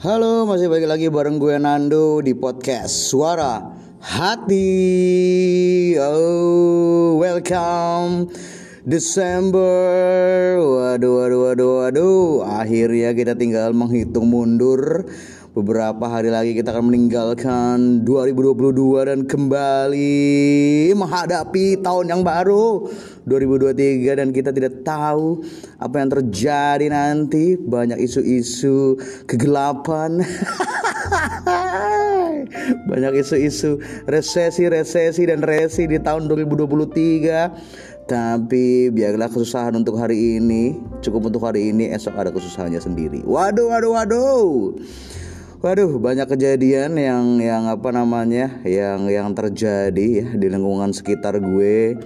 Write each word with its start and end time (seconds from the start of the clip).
Halo, 0.00 0.48
masih 0.48 0.72
balik 0.72 0.88
lagi 0.88 1.12
bareng 1.12 1.36
gue 1.36 1.60
Nando 1.60 2.24
di 2.24 2.32
podcast 2.32 3.12
Suara 3.12 3.60
Hati. 4.00 4.72
Oh, 6.00 7.20
welcome 7.20 8.32
Desember. 8.88 10.56
Waduh, 10.56 11.20
waduh, 11.20 11.40
waduh, 11.52 11.72
waduh. 11.84 12.48
Akhirnya 12.48 13.12
kita 13.12 13.36
tinggal 13.36 13.76
menghitung 13.76 14.32
mundur. 14.32 15.04
Beberapa 15.50 16.06
hari 16.06 16.30
lagi 16.30 16.54
kita 16.54 16.70
akan 16.70 16.94
meninggalkan 16.94 18.06
2022 18.06 19.02
dan 19.02 19.26
kembali 19.26 20.14
menghadapi 20.94 21.82
tahun 21.82 22.06
yang 22.06 22.22
baru 22.22 22.86
2023 23.26 24.14
dan 24.14 24.30
kita 24.30 24.54
tidak 24.54 24.86
tahu 24.86 25.42
apa 25.82 25.94
yang 25.98 26.10
terjadi 26.14 26.86
nanti. 26.94 27.58
Banyak 27.58 27.98
isu-isu 27.98 28.94
kegelapan. 29.26 30.22
Banyak 32.90 33.18
isu-isu 33.18 33.82
resesi-resesi 34.06 35.26
dan 35.26 35.42
resi 35.42 35.90
di 35.90 35.98
tahun 35.98 36.30
2023. 36.30 38.06
Tapi 38.06 38.94
biarlah 38.94 39.26
kesusahan 39.26 39.74
untuk 39.74 39.98
hari 39.98 40.38
ini 40.38 40.78
cukup 41.02 41.34
untuk 41.34 41.42
hari 41.42 41.74
ini, 41.74 41.90
esok 41.90 42.14
ada 42.14 42.30
kesusahannya 42.30 42.78
sendiri. 42.78 43.26
Waduh, 43.26 43.74
waduh, 43.74 43.90
waduh. 43.98 44.78
Waduh, 45.60 46.00
banyak 46.00 46.24
kejadian 46.24 46.96
yang 46.96 47.36
yang 47.36 47.68
apa 47.68 47.92
namanya, 47.92 48.64
yang 48.64 49.04
yang 49.12 49.36
terjadi 49.36 50.24
ya 50.24 50.26
di 50.32 50.48
lingkungan 50.48 50.88
sekitar 50.96 51.36
gue. 51.36 52.00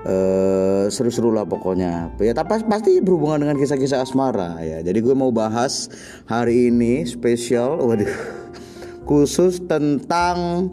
Uh, 0.00 0.84
seru-seru 0.92 1.32
lah 1.32 1.48
pokoknya. 1.48 2.12
Ya 2.20 2.36
tapi 2.36 2.60
pasti 2.68 3.00
berhubungan 3.00 3.40
dengan 3.40 3.56
kisah-kisah 3.56 4.04
asmara 4.04 4.60
ya. 4.60 4.84
Jadi 4.84 5.00
gue 5.00 5.16
mau 5.16 5.32
bahas 5.32 5.88
hari 6.28 6.68
ini 6.68 7.08
spesial, 7.08 7.80
waduh, 7.80 8.04
khusus 9.08 9.64
tentang 9.64 10.68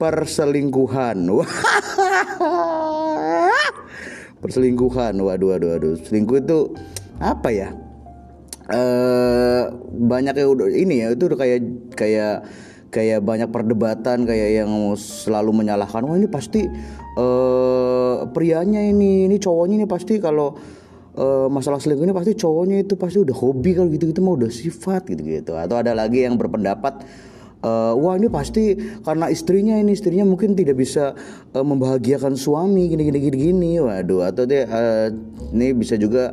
perselingkuhan. 0.00 1.20
perselingkuhan, 4.40 5.20
waduh, 5.20 5.52
waduh, 5.52 5.68
waduh. 5.76 5.94
Selingkuh 6.00 6.40
itu 6.40 6.72
apa 7.20 7.52
ya? 7.52 7.76
Uh, 8.68 9.62
banyak 9.88 10.34
ya 10.36 10.46
udah 10.46 10.68
ini 10.70 11.04
ya 11.04 11.06
itu 11.12 11.24
udah 11.28 11.38
kayak 11.40 11.60
kayak 11.96 12.36
kayak 12.88 13.20
banyak 13.20 13.52
perdebatan 13.52 14.24
kayak 14.24 14.64
yang 14.64 14.72
selalu 14.96 15.52
menyalahkan 15.64 16.04
wah 16.08 16.16
ini 16.16 16.28
pasti 16.28 16.64
uh, 17.20 18.24
prianya 18.32 18.80
ini 18.80 19.28
ini 19.28 19.36
cowoknya 19.36 19.84
ini 19.84 19.88
pasti 19.88 20.16
kalau 20.16 20.56
uh, 21.16 21.48
masalah 21.52 21.76
selingkuh 21.76 22.08
ini 22.08 22.16
pasti 22.16 22.32
cowoknya 22.32 22.80
itu 22.80 22.96
pasti 22.96 23.20
udah 23.20 23.36
hobi 23.36 23.76
kalau 23.76 23.92
gitu 23.92 24.08
gitu 24.08 24.20
mau 24.24 24.40
udah 24.40 24.48
sifat 24.48 25.04
gitu 25.12 25.20
gitu 25.20 25.52
atau 25.56 25.76
ada 25.76 25.92
lagi 25.92 26.24
yang 26.24 26.40
berpendapat 26.40 27.04
uh, 27.60 27.92
wah 27.92 28.16
ini 28.16 28.32
pasti 28.32 28.72
karena 29.04 29.28
istrinya 29.28 29.76
ini 29.76 29.92
istrinya 29.92 30.24
mungkin 30.24 30.56
tidak 30.56 30.80
bisa 30.80 31.12
uh, 31.52 31.64
membahagiakan 31.64 32.40
suami 32.40 32.88
gini 32.88 33.04
gini 33.04 33.18
gini 33.20 33.36
gini 33.36 33.72
waduh 33.84 34.32
atau 34.32 34.48
dia 34.48 34.64
uh, 34.64 35.08
ini 35.52 35.76
bisa 35.76 36.00
juga 36.00 36.32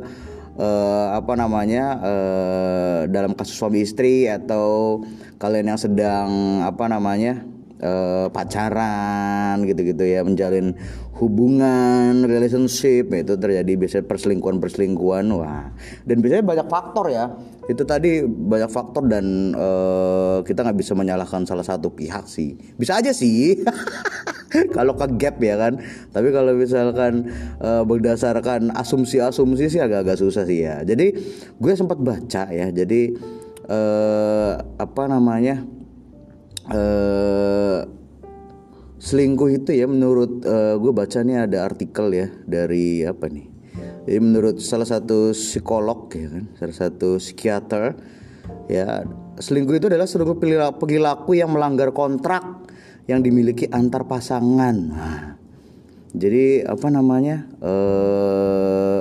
uh, 0.56 1.16
apa 1.16 1.32
namanya 1.36 1.84
uh, 2.00 2.98
dalam 3.08 3.32
kasus 3.32 3.56
suami 3.56 3.84
istri 3.84 4.28
atau 4.28 5.00
kalian 5.36 5.76
yang 5.76 5.80
sedang 5.80 6.60
apa 6.64 6.88
namanya 6.88 7.44
uh, 7.82 8.26
pacaran 8.32 9.64
gitu-gitu 9.64 10.04
ya 10.04 10.24
menjalin 10.24 10.76
hubungan 11.16 12.28
relationship 12.28 13.08
itu 13.08 13.34
terjadi 13.40 13.72
biasanya 13.72 14.04
perselingkuhan 14.04 14.60
perselingkuhan 14.60 15.26
wah. 15.32 15.72
Dan 16.04 16.20
biasanya 16.20 16.44
banyak 16.44 16.68
faktor 16.68 17.08
ya. 17.08 17.32
Itu 17.66 17.82
tadi 17.88 18.22
banyak 18.22 18.70
faktor 18.70 19.08
dan 19.08 19.56
uh, 19.56 20.44
kita 20.44 20.62
nggak 20.62 20.78
bisa 20.78 20.92
menyalahkan 20.92 21.48
salah 21.48 21.64
satu 21.64 21.88
pihak 21.88 22.28
sih. 22.28 22.54
Bisa 22.76 23.00
aja 23.00 23.16
sih. 23.16 23.64
Kalau 24.76 24.92
ke 24.96 25.06
gap 25.16 25.40
ya 25.40 25.56
kan. 25.58 25.80
Tapi 26.14 26.32
kalau 26.32 26.56
misalkan 26.56 27.28
uh, 27.60 27.82
berdasarkan 27.84 28.72
asumsi-asumsi 28.72 29.68
sih 29.68 29.80
agak-agak 29.82 30.16
susah 30.16 30.48
sih 30.48 30.64
ya. 30.64 30.80
Jadi 30.86 31.12
gue 31.60 31.72
sempat 31.76 32.00
baca 32.00 32.48
ya. 32.48 32.72
Jadi 32.72 33.12
uh, 33.68 34.56
apa 34.78 35.02
namanya 35.10 35.66
uh, 36.72 37.80
selingkuh 38.96 39.50
itu 39.52 39.70
ya 39.76 39.86
menurut 39.86 40.42
uh, 40.46 40.80
gue 40.80 40.92
baca 40.94 41.22
nih 41.22 41.46
ada 41.46 41.66
artikel 41.66 42.10
ya 42.10 42.28
dari 42.46 43.04
apa 43.04 43.28
nih 43.28 43.46
jadi 44.06 44.18
menurut 44.22 44.62
salah 44.62 44.86
satu 44.86 45.34
psikolog 45.34 46.08
ya 46.14 46.30
kan 46.30 46.44
salah 46.56 46.76
satu 46.76 47.18
psikiater 47.18 47.98
ya 48.70 49.04
selingkuh 49.36 49.76
itu 49.76 49.86
adalah 49.92 50.08
seluruh 50.08 50.38
perilaku 50.80 51.36
yang 51.36 51.52
melanggar 51.52 51.92
kontrak 51.92 52.66
yang 53.06 53.22
dimiliki 53.22 53.70
antar 53.70 54.04
pasangan. 54.06 54.76
Nah, 54.90 55.24
jadi 56.10 56.66
apa 56.66 56.88
namanya 56.90 57.46
eh, 57.62 59.00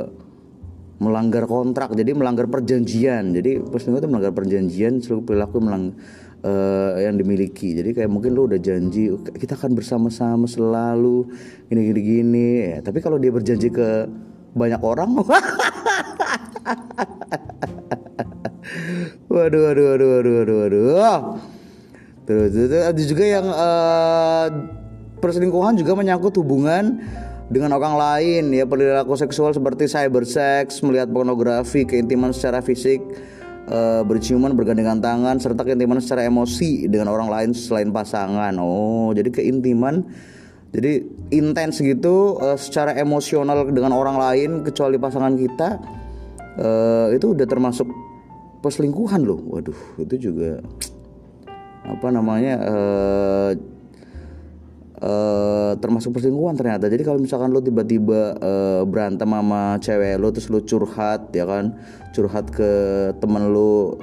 melanggar 1.01 1.49
kontrak, 1.49 1.97
jadi 1.97 2.13
melanggar 2.13 2.47
perjanjian. 2.47 3.33
Jadi 3.33 3.59
perselingkuhan 3.59 4.03
itu 4.05 4.09
melanggar 4.09 4.33
perjanjian 4.33 4.93
seluruh 5.01 5.25
perilaku 5.25 5.57
melang 5.59 5.97
uh, 6.45 7.01
yang 7.01 7.17
dimiliki. 7.17 7.73
Jadi 7.73 7.97
kayak 7.97 8.09
mungkin 8.13 8.37
lo 8.37 8.45
udah 8.45 8.61
janji 8.61 9.09
kita 9.35 9.57
akan 9.57 9.73
bersama-sama 9.73 10.45
selalu 10.45 11.25
gini 11.67 11.81
gini 11.89 12.01
gini. 12.05 12.47
Ya, 12.77 12.85
tapi 12.85 13.01
kalau 13.01 13.17
dia 13.17 13.33
berjanji 13.33 13.73
ke 13.73 14.05
banyak 14.55 14.79
orang, 14.79 15.19
waduh 19.33 19.61
waduh 19.67 19.85
waduh 19.91 20.07
waduh 20.21 20.33
waduh 20.39 20.57
waduh. 20.63 21.19
Terus, 22.25 22.49
ada 22.73 23.01
juga 23.05 23.21
yang 23.21 23.45
uh, 23.45 24.47
perselingkuhan 25.21 25.77
juga 25.77 25.93
menyangkut 25.93 26.33
hubungan 26.41 26.97
dengan 27.45 27.77
orang 27.77 27.93
lain 27.93 28.49
ya 28.49 28.65
perilaku 28.65 29.13
seksual 29.13 29.53
seperti 29.53 29.85
cyber 29.85 30.25
sex, 30.25 30.81
melihat 30.81 31.13
pornografi, 31.13 31.85
keintiman 31.85 32.33
secara 32.33 32.65
fisik, 32.65 32.97
uh, 33.69 34.01
berciuman, 34.05 34.53
bergandengan 34.53 35.01
tangan 35.01 35.37
serta 35.41 35.65
keintiman 35.65 36.01
secara 36.01 36.25
emosi 36.25 36.89
dengan 36.89 37.13
orang 37.13 37.29
lain 37.29 37.49
selain 37.53 37.89
pasangan. 37.89 38.53
Oh, 38.61 39.13
jadi 39.13 39.29
keintiman 39.29 40.05
jadi 40.75 41.07
intens 41.31 41.79
gitu 41.79 42.35
uh, 42.35 42.59
secara 42.59 42.97
emosional 42.99 43.63
dengan 43.71 43.95
orang 43.95 44.19
lain 44.19 44.49
kecuali 44.67 44.99
pasangan 44.99 45.31
kita 45.39 45.79
uh, 46.59 47.07
itu 47.15 47.31
udah 47.31 47.47
termasuk 47.47 47.87
perselingkuhan 48.59 49.23
loh. 49.23 49.39
Waduh, 49.45 49.79
itu 50.03 50.31
juga 50.31 50.59
apa 51.85 52.07
namanya 52.09 52.53
uh, 52.65 53.49
uh, 55.01 55.73
termasuk 55.79 56.15
perselingkuhan 56.15 56.55
ternyata. 56.55 56.87
Jadi 56.87 57.03
kalau 57.03 57.19
misalkan 57.19 57.51
lo 57.51 57.59
tiba-tiba 57.59 58.37
uh, 58.39 58.83
berantem 58.87 59.27
sama 59.27 59.75
cewek 59.81 60.15
lo 60.21 60.27
terus 60.31 60.47
lo 60.47 60.59
curhat 60.63 61.31
ya 61.35 61.43
kan? 61.47 61.75
Curhat 62.15 62.51
ke 62.53 62.71
temen 63.19 63.51
lo 63.51 63.99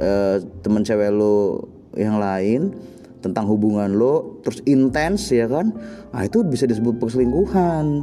uh, 0.00 0.36
temen 0.64 0.82
cewek 0.82 1.10
lo 1.14 1.66
yang 1.94 2.18
lain 2.18 2.74
tentang 3.22 3.46
hubungan 3.46 3.94
lo 3.94 4.40
terus 4.42 4.62
intens 4.66 5.30
ya 5.30 5.46
kan? 5.46 5.70
Ah 6.10 6.26
itu 6.26 6.42
bisa 6.42 6.66
disebut 6.66 6.98
perselingkuhan. 6.98 8.02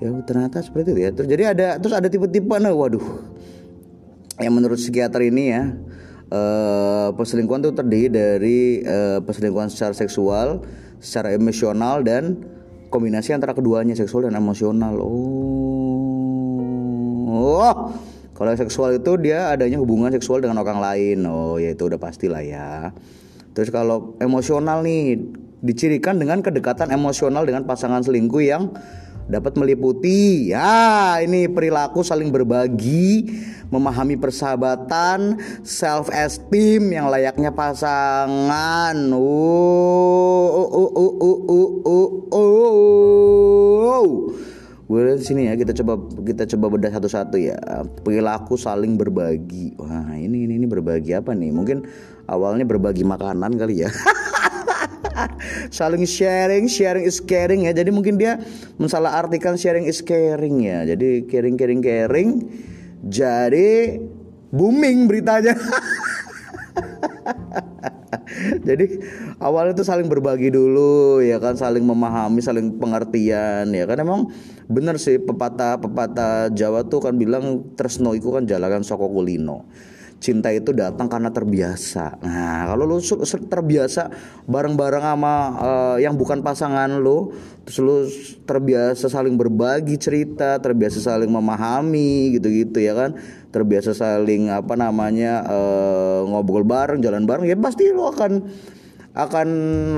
Ya 0.00 0.08
ternyata 0.24 0.64
seperti 0.64 0.96
itu 0.96 1.00
ya. 1.04 1.10
Terus 1.12 1.28
jadi 1.28 1.42
ada 1.52 1.66
terus 1.76 1.94
ada 1.94 2.08
tipe-tipe 2.08 2.56
nah 2.56 2.72
waduh. 2.72 3.04
Yang 4.40 4.54
menurut 4.56 4.78
psikiater 4.80 5.20
ini 5.20 5.52
ya 5.52 5.76
uh, 6.32 7.08
perselingkuhan 7.14 7.60
itu 7.60 7.72
terdiri 7.74 8.08
dari 8.08 8.58
uh, 8.86 9.18
perselingkuhan 9.20 9.68
secara 9.68 9.92
seksual, 9.92 10.64
secara 11.00 11.32
emosional 11.32 12.04
dan 12.04 12.44
kombinasi 12.92 13.32
antara 13.32 13.56
keduanya 13.56 13.96
seksual 13.96 14.28
dan 14.28 14.36
emosional. 14.36 15.00
Oh, 15.00 15.08
oh. 17.32 17.74
kalau 18.36 18.52
seksual 18.56 18.96
itu 18.96 19.16
dia 19.20 19.48
adanya 19.52 19.80
hubungan 19.80 20.12
seksual 20.12 20.44
dengan 20.44 20.60
orang 20.60 20.78
lain. 20.78 21.24
Oh, 21.24 21.56
ya 21.56 21.72
itu 21.72 21.88
udah 21.88 21.98
pastilah 21.98 22.44
ya. 22.44 22.92
Terus 23.56 23.72
kalau 23.74 24.14
emosional 24.22 24.84
nih 24.84 25.18
dicirikan 25.60 26.16
dengan 26.16 26.40
kedekatan 26.40 26.88
emosional 26.92 27.44
dengan 27.44 27.68
pasangan 27.68 28.00
selingkuh 28.00 28.40
yang 28.44 28.72
dapat 29.30 29.54
meliputi 29.54 30.50
ya 30.50 31.22
ini 31.22 31.46
perilaku 31.46 32.02
saling 32.02 32.34
berbagi, 32.34 33.30
memahami 33.70 34.18
persahabatan, 34.18 35.38
self 35.62 36.10
esteem 36.10 36.90
yang 36.90 37.06
layaknya 37.06 37.54
pasangan. 37.54 38.98
Uh, 39.14 40.50
uh, 40.50 40.68
uh, 40.74 40.90
uh, 40.90 41.14
uh, 41.22 41.38
uh, 41.46 42.10
uh, 42.34 42.40
uh. 43.94 44.08
Sini 45.20 45.46
ya 45.46 45.54
kita 45.54 45.70
coba 45.84 46.02
kita 46.26 46.42
coba 46.56 46.66
bedah 46.74 46.90
satu-satu 46.90 47.38
ya 47.38 47.54
perilaku 48.02 48.58
saling 48.58 48.98
berbagi. 48.98 49.78
Wah 49.78 50.10
ini 50.18 50.50
ini 50.50 50.58
ini 50.58 50.66
berbagi 50.66 51.14
apa 51.14 51.30
nih? 51.30 51.54
Mungkin 51.54 51.86
awalnya 52.26 52.66
berbagi 52.66 53.06
makanan 53.06 53.54
kali 53.54 53.86
ya. 53.86 53.90
saling 55.76 56.04
sharing 56.06 56.66
sharing 56.70 57.04
is 57.04 57.20
caring 57.20 57.66
ya. 57.68 57.72
Jadi 57.72 57.90
mungkin 57.92 58.16
dia 58.20 58.38
mensalah 58.76 59.18
artikan 59.20 59.56
sharing 59.56 59.86
is 59.86 60.00
caring 60.04 60.64
ya. 60.64 60.84
Jadi 60.84 61.26
caring 61.28 61.56
caring 61.56 61.80
caring 61.82 62.30
jadi 63.04 63.96
booming 64.52 65.08
beritanya. 65.08 65.56
Jadi 68.40 69.00
awalnya 69.42 69.76
itu 69.76 69.84
saling 69.84 70.08
berbagi 70.08 70.48
dulu 70.54 71.20
ya 71.20 71.36
kan 71.42 71.54
saling 71.58 71.84
memahami 71.84 72.40
saling 72.40 72.76
pengertian 72.76 73.70
ya 73.72 73.84
kan. 73.88 74.00
Emang 74.00 74.20
bener 74.70 74.96
sih 75.02 75.18
pepatah 75.18 75.80
pepatah 75.82 76.52
Jawa 76.52 76.86
tuh 76.86 77.02
kan 77.02 77.16
bilang 77.18 77.74
tresno 77.74 78.14
itu 78.14 78.30
kan 78.30 78.46
jalanan 78.46 78.86
soko 78.86 79.10
kulino 79.10 79.66
cinta 80.20 80.52
itu 80.52 80.76
datang 80.76 81.08
karena 81.08 81.32
terbiasa. 81.32 82.20
Nah, 82.20 82.68
kalau 82.68 82.84
lu 82.84 83.00
terbiasa 83.48 84.12
bareng-bareng 84.44 85.00
sama 85.00 85.34
uh, 85.56 85.96
yang 85.96 86.14
bukan 86.14 86.44
pasangan 86.44 86.92
lu, 87.00 87.32
terus 87.64 87.78
lu 87.80 87.96
terbiasa 88.44 89.08
saling 89.08 89.34
berbagi 89.40 89.96
cerita, 89.96 90.60
terbiasa 90.60 91.00
saling 91.00 91.32
memahami 91.32 92.36
gitu-gitu 92.36 92.84
ya 92.84 92.92
kan, 92.92 93.16
terbiasa 93.48 93.96
saling 93.96 94.52
apa 94.52 94.76
namanya 94.76 95.40
uh, 95.48 96.28
ngobrol 96.28 96.68
bareng, 96.68 97.00
jalan 97.00 97.24
bareng, 97.24 97.48
ya 97.48 97.56
pasti 97.56 97.88
lu 97.88 98.04
akan 98.04 98.44
akan 99.10 99.48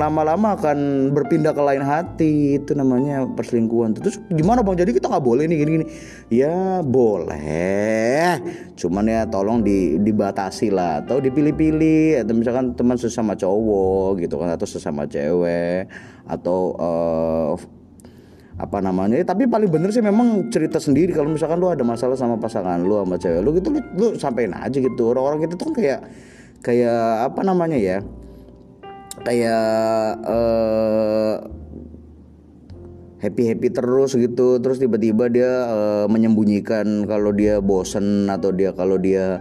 lama-lama 0.01 0.57
akan 0.57 1.13
berpindah 1.13 1.53
ke 1.53 1.61
lain 1.61 1.85
hati 1.85 2.57
itu 2.57 2.73
namanya 2.73 3.29
perselingkuhan. 3.29 3.93
Terus 3.93 4.17
gimana 4.33 4.65
bang? 4.65 4.81
Jadi 4.81 4.97
kita 4.97 5.13
nggak 5.13 5.21
boleh 5.21 5.45
nih 5.45 5.57
gini-gini. 5.61 5.87
Ya 6.33 6.81
boleh. 6.81 8.41
Cuman 8.73 9.05
ya 9.05 9.29
tolong 9.29 9.61
di, 9.61 10.01
dibatasi 10.01 10.73
lah. 10.73 11.05
Atau 11.05 11.21
dipilih-pilih 11.21 12.25
atau 12.25 12.33
misalkan 12.33 12.73
teman 12.73 12.97
sesama 12.97 13.37
cowok 13.37 14.25
gitu 14.25 14.41
kan 14.41 14.57
atau 14.57 14.65
sesama 14.65 15.05
cewek 15.05 15.93
atau 16.25 16.73
uh, 16.81 17.53
apa 18.57 18.81
namanya. 18.81 19.21
Ya, 19.21 19.29
tapi 19.29 19.45
paling 19.45 19.69
bener 19.69 19.93
sih 19.93 20.01
memang 20.01 20.49
cerita 20.49 20.81
sendiri. 20.81 21.13
Kalau 21.13 21.29
misalkan 21.29 21.61
lu 21.61 21.69
ada 21.69 21.85
masalah 21.85 22.17
sama 22.17 22.41
pasangan 22.41 22.81
lu 22.81 22.97
sama 22.97 23.21
cewek 23.21 23.45
lu 23.45 23.61
gitu 23.61 23.69
lu, 23.77 23.81
lu 23.93 24.07
sampein 24.17 24.57
aja 24.57 24.81
gitu. 24.81 25.13
Orang-orang 25.13 25.45
gitu 25.45 25.61
tuh 25.61 25.69
kan 25.69 25.75
kayak 25.77 26.01
kayak 26.65 27.29
apa 27.29 27.45
namanya 27.45 27.77
ya 27.77 28.01
kayak 29.23 30.19
uh, 30.27 31.35
happy 33.23 33.43
happy 33.47 33.69
terus 33.71 34.19
gitu. 34.19 34.59
Terus 34.59 34.83
tiba-tiba 34.83 35.31
dia 35.31 35.51
uh, 35.71 36.07
menyembunyikan 36.11 37.07
kalau 37.07 37.31
dia 37.31 37.63
bosen 37.63 38.27
atau 38.27 38.51
dia 38.51 38.75
kalau 38.75 38.99
dia 38.99 39.41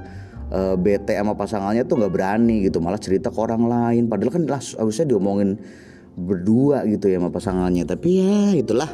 uh, 0.54 0.78
bete 0.78 1.18
sama 1.18 1.34
pasangannya 1.34 1.84
tuh 1.90 1.98
nggak 1.98 2.14
berani 2.14 2.70
gitu. 2.70 2.78
Malah 2.78 3.02
cerita 3.02 3.34
ke 3.34 3.40
orang 3.42 3.66
lain. 3.66 4.04
Padahal 4.06 4.32
kan 4.32 4.44
harusnya 4.78 5.06
diomongin 5.10 5.58
berdua 6.14 6.86
gitu 6.86 7.10
ya 7.10 7.18
sama 7.18 7.34
pasangannya. 7.34 7.84
Tapi 7.90 8.10
ya 8.22 8.38
itulah. 8.54 8.90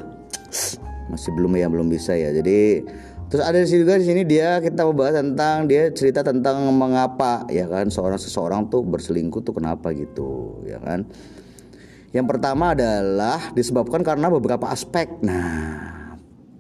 Masih 1.12 1.32
belum 1.36 1.56
ya 1.56 1.68
belum 1.72 1.88
bisa 1.88 2.16
ya. 2.16 2.32
Jadi 2.36 2.84
Terus 3.28 3.44
ada 3.44 3.60
di 3.60 3.68
sini 3.68 3.80
juga 3.84 4.00
di 4.00 4.08
sini 4.08 4.22
dia 4.24 4.64
kita 4.64 4.88
membahas 4.88 5.20
tentang 5.20 5.68
dia 5.68 5.92
cerita 5.92 6.24
tentang 6.24 6.64
mengapa 6.72 7.44
ya 7.52 7.68
kan 7.68 7.92
seorang 7.92 8.16
seseorang 8.16 8.72
tuh 8.72 8.88
berselingkuh 8.88 9.44
tuh 9.44 9.52
kenapa 9.52 9.92
gitu 9.92 10.64
ya 10.64 10.80
kan. 10.80 11.04
Yang 12.16 12.26
pertama 12.32 12.72
adalah 12.72 13.52
disebabkan 13.52 14.00
karena 14.00 14.32
beberapa 14.32 14.72
aspek. 14.72 15.12
Nah, 15.20 15.98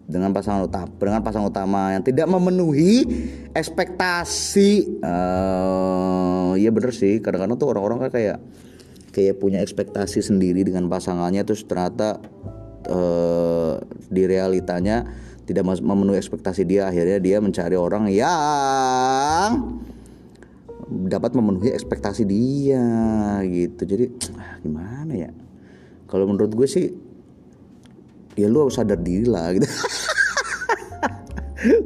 dengan 0.07 0.31
pasangan 0.31 0.63
utama 0.63 0.91
dengan 0.95 1.19
pasangan 1.19 1.47
utama 1.51 1.81
yang 1.95 2.03
tidak 2.03 2.27
memenuhi 2.31 3.03
ekspektasi 3.51 5.03
uh, 5.03 6.55
ya 6.55 6.71
bener 6.71 6.95
sih 6.95 7.19
kadang-kadang 7.19 7.59
tuh 7.59 7.67
orang-orang 7.75 8.07
kan 8.07 8.11
kayak 8.15 8.37
kayak 9.11 9.35
punya 9.35 9.59
ekspektasi 9.59 10.23
sendiri 10.23 10.63
dengan 10.63 10.87
pasangannya 10.87 11.43
terus 11.43 11.67
ternyata 11.67 12.23
uh, 12.87 13.83
di 14.07 14.23
realitanya 14.23 15.03
tidak 15.47 15.63
memenuhi 15.79 16.19
ekspektasi 16.19 16.67
dia. 16.67 16.91
Akhirnya 16.91 17.17
dia 17.23 17.39
mencari 17.39 17.79
orang 17.79 18.11
yang 18.11 19.79
dapat 20.87 21.31
memenuhi 21.35 21.71
ekspektasi 21.71 22.27
dia 22.27 22.83
gitu. 23.47 23.81
Jadi 23.87 24.05
ah, 24.35 24.59
gimana 24.59 25.13
ya? 25.15 25.31
Kalau 26.07 26.27
menurut 26.27 26.51
gue 26.51 26.67
sih 26.67 26.91
ya 28.35 28.51
lu 28.51 28.67
harus 28.67 28.75
sadar 28.75 28.99
diri 28.99 29.25
lah 29.25 29.55
gitu. 29.55 29.67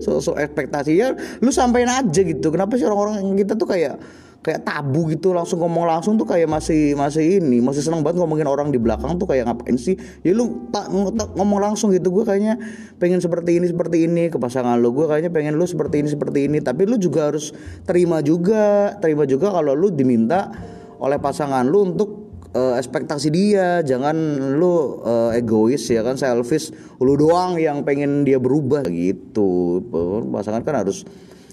So, 0.03 0.19
so 0.19 0.35
ekspektasinya 0.35 1.39
lu 1.39 1.49
sampein 1.49 1.87
aja 1.87 2.21
gitu. 2.21 2.51
Kenapa 2.51 2.75
sih 2.75 2.83
orang-orang 2.83 3.23
kita 3.39 3.55
tuh 3.55 3.65
kayak 3.71 3.95
kayak 4.41 4.65
tabu 4.65 5.05
gitu 5.13 5.37
langsung 5.37 5.61
ngomong 5.61 5.85
langsung 5.85 6.17
tuh 6.17 6.25
kayak 6.25 6.49
masih 6.49 6.97
masih 6.97 7.37
ini 7.37 7.61
masih 7.61 7.85
senang 7.85 8.01
banget 8.01 8.25
ngomongin 8.25 8.49
orang 8.49 8.73
di 8.73 8.81
belakang 8.81 9.21
tuh 9.21 9.29
kayak 9.29 9.45
ngapain 9.45 9.77
sih? 9.77 9.93
Ya 10.25 10.33
lu 10.33 10.65
tak 10.73 10.89
ngomong 11.37 11.61
langsung 11.61 11.93
gitu 11.93 12.09
gue 12.09 12.25
kayaknya 12.25 12.57
pengen 12.97 13.21
seperti 13.21 13.61
ini 13.61 13.69
seperti 13.69 14.09
ini 14.09 14.33
ke 14.33 14.41
pasangan 14.41 14.81
lu 14.81 14.97
gue 14.97 15.05
kayaknya 15.05 15.29
pengen 15.29 15.61
lu 15.61 15.65
seperti 15.69 16.01
ini 16.01 16.09
seperti 16.09 16.49
ini. 16.49 16.57
Tapi 16.57 16.89
lu 16.89 16.97
juga 16.97 17.29
harus 17.29 17.53
terima 17.85 18.25
juga 18.25 18.97
terima 18.97 19.29
juga 19.29 19.53
kalau 19.53 19.77
lu 19.77 19.93
diminta 19.93 20.49
oleh 20.97 21.21
pasangan 21.21 21.61
lu 21.61 21.93
untuk 21.93 22.09
uh, 22.57 22.73
ekspektasi 22.81 23.29
dia. 23.29 23.85
Jangan 23.85 24.17
lu 24.57 25.05
uh, 25.05 25.37
egois 25.37 25.85
ya 25.85 26.01
kan 26.01 26.17
selfish 26.17 26.73
lu 26.97 27.13
doang 27.13 27.61
yang 27.61 27.85
pengen 27.85 28.25
dia 28.25 28.41
berubah 28.41 28.89
gitu. 28.89 29.85
Pasangan 30.33 30.65
kan 30.65 30.81
harus 30.81 31.05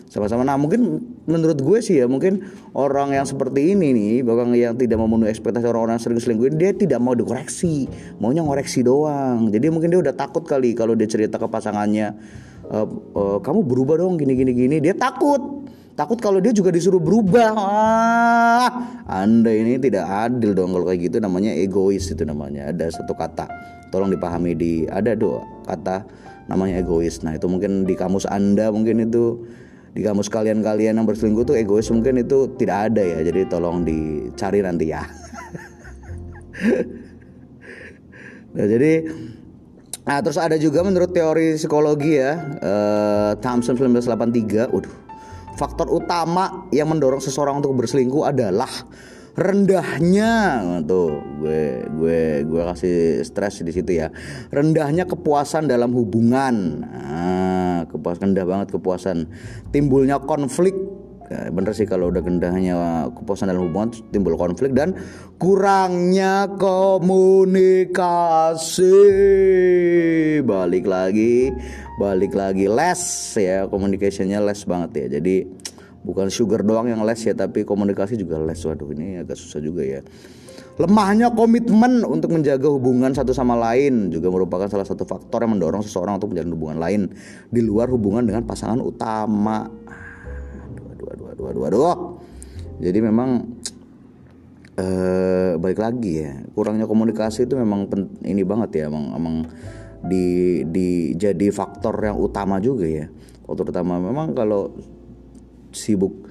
sama-sama. 0.09 0.43
Nah 0.43 0.57
mungkin 0.57 1.05
menurut 1.29 1.61
gue 1.61 1.79
sih 1.85 2.01
ya 2.01 2.09
mungkin 2.09 2.41
orang 2.73 3.13
yang 3.13 3.29
seperti 3.29 3.77
ini 3.77 3.93
nih 3.93 4.15
bahkan 4.25 4.51
yang 4.57 4.75
tidak 4.75 4.97
memenuhi 4.97 5.29
ekspektasi 5.29 5.69
orang-orang 5.69 6.01
sering 6.01 6.19
selingkuh 6.19 6.49
dia 6.57 6.73
tidak 6.73 6.99
mau 6.99 7.13
dikoreksi. 7.13 7.87
Maunya 8.19 8.41
ngoreksi 8.41 8.81
doang. 8.81 9.53
Jadi 9.53 9.69
mungkin 9.69 9.93
dia 9.93 10.01
udah 10.01 10.17
takut 10.17 10.49
kali 10.49 10.73
kalau 10.73 10.97
dia 10.97 11.07
cerita 11.07 11.37
ke 11.37 11.47
pasangannya 11.47 12.17
e, 12.67 12.79
e, 13.13 13.23
kamu 13.45 13.61
berubah 13.69 14.01
dong 14.01 14.17
gini 14.17 14.33
gini 14.33 14.53
gini. 14.57 14.77
Dia 14.81 14.97
takut. 14.97 15.69
Takut 15.99 16.15
kalau 16.23 16.39
dia 16.39 16.55
juga 16.55 16.71
disuruh 16.71 17.03
berubah. 17.03 17.59
Ah, 17.59 18.71
anda 19.11 19.51
ini 19.51 19.83
tidak 19.83 20.07
adil 20.07 20.55
dong 20.55 20.71
kalau 20.71 20.87
kayak 20.87 21.11
gitu. 21.11 21.19
Namanya 21.19 21.51
egois 21.53 22.07
itu 22.09 22.23
namanya. 22.23 22.71
Ada 22.71 23.03
satu 23.03 23.19
kata 23.19 23.51
tolong 23.91 24.13
dipahami 24.13 24.55
di 24.55 24.73
ada 24.87 25.19
dua 25.19 25.43
kata 25.67 26.07
namanya 26.47 26.81
egois. 26.81 27.21
Nah 27.27 27.37
itu 27.37 27.51
mungkin 27.51 27.85
di 27.85 27.99
kamus 27.99 28.25
anda 28.31 28.71
mungkin 28.71 29.11
itu 29.11 29.43
di 29.93 30.01
kamus 30.05 30.29
kalian-kalian 30.29 31.01
yang 31.01 31.07
berselingkuh 31.09 31.49
tuh 31.49 31.57
egois 31.57 31.89
mungkin 31.89 32.21
itu 32.21 32.53
tidak 32.61 32.93
ada 32.93 33.03
ya 33.03 33.19
jadi 33.25 33.49
tolong 33.49 33.85
dicari 33.85 34.61
nanti 34.65 34.87
ya. 34.93 35.03
Nah 38.49 38.65
jadi 38.65 39.07
nah 40.09 40.25
terus 40.25 40.41
ada 40.41 40.57
juga 40.57 40.81
menurut 40.81 41.13
teori 41.13 41.61
psikologi 41.61 42.17
ya 42.17 42.33
uh, 42.59 43.33
Thompson 43.45 43.77
1983 43.77 44.73
waduh 44.73 44.95
faktor 45.61 45.93
utama 45.93 46.65
yang 46.73 46.89
mendorong 46.89 47.21
seseorang 47.21 47.61
untuk 47.61 47.77
berselingkuh 47.77 48.25
adalah 48.25 48.73
rendahnya. 49.39 50.59
Tuh 50.83 51.23
gue 51.39 51.87
gue 51.87 52.43
gue 52.43 52.63
kasih 52.75 53.23
stres 53.23 53.63
di 53.63 53.71
situ 53.71 54.03
ya. 54.03 54.11
Rendahnya 54.51 55.07
kepuasan 55.07 55.71
dalam 55.71 55.95
hubungan. 55.95 56.83
Nah, 56.83 57.87
kepuasan 57.87 58.35
rendah 58.35 58.47
banget 58.47 58.75
kepuasan. 58.75 59.31
Timbulnya 59.71 60.19
konflik. 60.19 60.75
Ya, 61.29 61.53
bener 61.53 61.77
sih 61.77 61.85
kalau 61.85 62.09
udah 62.09 62.25
rendahnya 62.25 63.13
kepuasan 63.13 63.53
dalam 63.53 63.69
hubungan 63.69 63.93
timbul 64.09 64.33
konflik 64.41 64.73
dan 64.73 64.97
kurangnya 65.37 66.49
komunikasi. 66.57 68.01
Balik 70.41 70.89
lagi 70.89 71.53
balik 71.99 72.33
lagi. 72.33 72.71
Les 72.71 73.03
ya 73.37 73.67
komunikasinya 73.67 74.39
les 74.41 74.63
banget 74.63 74.91
ya. 74.95 75.19
Jadi 75.19 75.45
bukan 76.09 76.33
sugar 76.33 76.65
doang 76.65 76.89
yang 76.89 77.05
les 77.05 77.21
ya 77.21 77.37
tapi 77.37 77.69
komunikasi 77.69 78.17
juga 78.17 78.41
les. 78.41 78.57
Waduh 78.57 78.89
ini 78.97 79.21
agak 79.21 79.37
susah 79.37 79.61
juga 79.61 79.85
ya. 79.85 80.01
Lemahnya 80.79 81.35
komitmen 81.35 82.07
untuk 82.07 82.33
menjaga 82.33 82.71
hubungan 82.71 83.11
satu 83.11 83.35
sama 83.35 83.59
lain 83.59 84.15
juga 84.15 84.31
merupakan 84.31 84.71
salah 84.71 84.87
satu 84.87 85.05
faktor 85.05 85.45
yang 85.45 85.59
mendorong 85.59 85.83
seseorang 85.83 86.17
untuk 86.17 86.33
menjalin 86.33 86.55
hubungan 86.55 86.79
lain 86.79 87.01
di 87.53 87.61
luar 87.61 87.91
hubungan 87.93 88.25
dengan 88.25 88.47
pasangan 88.47 88.79
utama. 88.79 89.69
Aduh 89.69 90.87
aduh 90.89 91.07
aduh 91.13 91.27
aduh 91.29 91.45
aduh, 91.51 91.63
aduh. 91.67 91.97
jadi 92.79 92.99
memang 93.03 93.59
eh, 94.79 95.59
balik 95.59 95.83
lagi 95.83 96.23
ya 96.23 96.47
kurangnya 96.55 96.87
komunikasi 96.87 97.51
itu 97.51 97.59
memang 97.59 97.91
pen, 97.91 98.15
ini 98.23 98.47
banget 98.47 98.79
ya 98.79 98.83
emang 98.87 99.19
emang 99.19 99.37
di 99.99 100.63
di 100.63 101.11
jadi 101.19 101.51
faktor 101.51 101.99
yang 101.99 102.23
utama 102.23 102.63
juga 102.63 102.87
ya. 102.87 103.11
Faktor 103.43 103.75
utama 103.75 103.99
memang 103.99 104.31
kalau 104.31 104.71
sibuk 105.79 106.29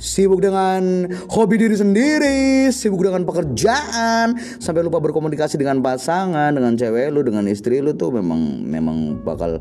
sibuk 0.00 0.40
dengan 0.40 1.12
hobi 1.28 1.60
diri 1.60 1.76
sendiri, 1.76 2.72
sibuk 2.72 3.04
dengan 3.04 3.28
pekerjaan, 3.28 4.32
sampai 4.56 4.80
lupa 4.80 4.96
berkomunikasi 4.96 5.60
dengan 5.60 5.84
pasangan, 5.84 6.56
dengan 6.56 6.72
cewek 6.72 7.12
lu, 7.12 7.20
dengan 7.20 7.44
istri 7.44 7.84
lu 7.84 7.92
tuh 7.92 8.08
memang 8.08 8.64
memang 8.64 9.20
bakal 9.20 9.60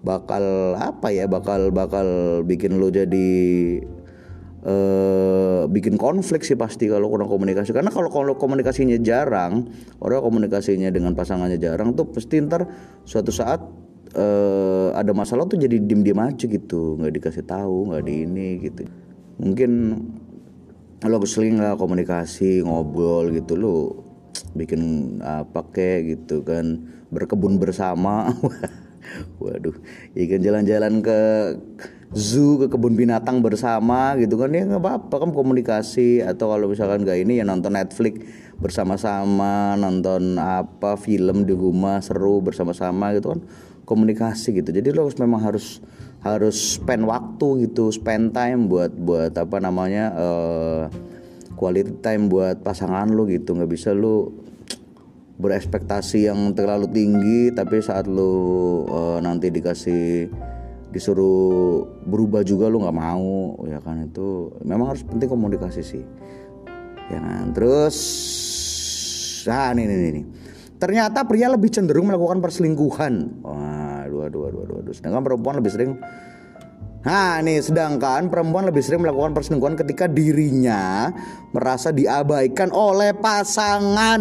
bakal 0.00 0.74
apa 0.80 1.12
ya, 1.12 1.28
bakal 1.28 1.68
bakal 1.68 2.40
bikin 2.48 2.80
lu 2.80 2.88
jadi 2.88 3.28
uh, 4.64 5.68
bikin 5.68 6.00
konflik 6.00 6.48
sih 6.48 6.56
pasti 6.56 6.88
kalau 6.88 7.12
kurang 7.12 7.28
komunikasi. 7.28 7.76
Karena 7.76 7.92
kalau 7.92 8.08
kalau 8.08 8.40
komunikasinya 8.40 8.96
jarang, 9.04 9.68
orang 10.00 10.24
komunikasinya 10.24 10.88
dengan 10.88 11.12
pasangannya 11.12 11.60
jarang 11.60 11.92
tuh 11.92 12.08
pasti 12.08 12.40
ntar 12.40 12.64
suatu 13.04 13.28
saat 13.28 13.83
uh, 14.14 14.94
ada 14.94 15.12
masalah 15.12 15.44
tuh 15.46 15.58
jadi 15.58 15.76
diem 15.78 16.02
diem 16.06 16.18
aja 16.18 16.46
gitu. 16.46 16.96
Nggak 16.98 17.12
dikasih 17.20 17.44
tahu 17.44 17.92
nggak 17.92 18.02
di 18.06 18.14
ini 18.24 18.48
gitu. 18.62 18.82
Mungkin 19.42 19.70
lo 21.04 21.20
sering 21.28 21.60
lah 21.60 21.76
komunikasi 21.76 22.64
ngobrol 22.64 23.28
gitu 23.36 23.60
lo 23.60 23.76
bikin 24.56 25.18
apa 25.20 25.66
kek 25.74 26.08
gitu 26.08 26.46
kan. 26.46 26.80
Berkebun 27.10 27.58
bersama. 27.58 28.32
Waduh 29.42 29.76
ikan 30.16 30.40
jalan-jalan 30.40 31.04
ke 31.04 31.20
zoo 32.16 32.56
ke 32.56 32.72
kebun 32.72 32.96
binatang 32.96 33.44
bersama 33.44 34.16
gitu 34.16 34.40
kan. 34.40 34.54
Ya 34.54 34.64
nggak 34.64 34.80
apa-apa 34.80 35.28
kan 35.28 35.30
komunikasi. 35.34 36.24
Atau 36.24 36.48
kalau 36.48 36.70
misalkan 36.70 37.04
nggak 37.04 37.20
ini 37.20 37.42
ya 37.42 37.44
nonton 37.44 37.76
Netflix 37.76 38.24
bersama-sama 38.58 39.74
nonton 39.74 40.38
apa 40.38 40.94
film 40.94 41.42
di 41.42 41.54
rumah 41.54 41.98
seru 41.98 42.38
bersama-sama 42.38 43.10
gitu 43.18 43.34
kan 43.34 43.40
komunikasi 43.84 44.56
gitu. 44.56 44.72
Jadi 44.72 44.90
lo 44.90 45.06
memang 45.20 45.40
harus 45.44 45.80
harus 46.24 46.80
spend 46.80 47.04
waktu 47.04 47.68
gitu 47.68 47.92
spend 47.92 48.32
time 48.32 48.66
buat 48.66 48.96
buat 48.96 49.36
apa 49.36 49.60
namanya 49.60 50.04
uh, 50.16 50.82
quality 51.54 52.00
time 52.00 52.32
buat 52.32 52.64
pasangan 52.64 53.12
lu 53.12 53.28
gitu. 53.28 53.52
Nggak 53.52 53.70
bisa 53.70 53.92
lu 53.92 54.32
berespektasi 55.34 56.30
yang 56.30 56.54
terlalu 56.56 56.88
tinggi 56.88 57.52
tapi 57.52 57.82
saat 57.84 58.08
lu 58.08 58.84
uh, 58.88 59.18
nanti 59.20 59.52
dikasih 59.52 60.30
disuruh 60.94 61.82
berubah 62.06 62.46
juga 62.46 62.70
lu 62.70 62.80
nggak 62.80 62.96
mau 62.96 63.60
ya 63.68 63.78
kan? 63.84 64.08
Itu 64.08 64.56
memang 64.64 64.96
harus 64.96 65.04
penting 65.04 65.28
komunikasi 65.28 65.82
sih. 65.84 66.04
Ya 67.12 67.20
kan? 67.20 67.52
Terus 67.52 67.96
nah 69.44 69.76
ini 69.76 69.84
ini 69.84 69.94
ini 70.08 70.22
ternyata 70.78 71.24
pria 71.24 71.50
lebih 71.50 71.70
cenderung 71.70 72.10
melakukan 72.10 72.42
perselingkuhan 72.42 73.44
wah 73.44 74.04
dua 74.06 74.26
dua 74.28 74.48
dua 74.50 74.64
dua 74.68 74.92
sedangkan 74.94 75.22
perempuan 75.22 75.58
lebih 75.58 75.72
sering 75.72 75.92
Nah 77.04 77.36
ini 77.44 77.60
sedangkan 77.60 78.32
perempuan 78.32 78.64
lebih 78.64 78.80
sering 78.80 79.04
melakukan 79.04 79.36
perselingkuhan 79.36 79.76
ketika 79.76 80.08
dirinya 80.08 81.12
merasa 81.52 81.92
diabaikan 81.92 82.72
oleh 82.72 83.12
pasangan 83.12 84.20